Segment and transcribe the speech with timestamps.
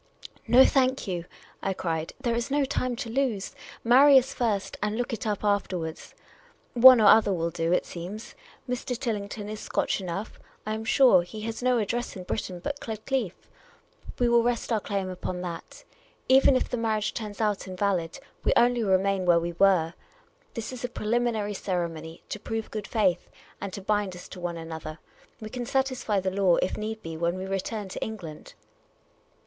[0.47, 1.25] "No, thank you,"
[1.61, 3.55] I cried." There is no time to lose.
[3.83, 6.15] Marry us first, and look it up afterwards.'
[6.73, 8.33] One or other' will do, it seems.
[8.67, 8.97] Mr.
[8.97, 13.47] Tillington is Scotch enough, I am sure; he has no address in Britain but Gledcliffe;
[14.17, 15.83] we will The Oriental Attendant 315 rest our claim upon that.
[16.27, 19.93] Even if the marriage turns out invahd, we only remain where we were.
[20.55, 23.29] This i.s a pre liminary ceremony to prove good faith,
[23.61, 24.97] and to bind us to one another.
[25.39, 28.55] We can satisfy the law, if need be, when we return to England."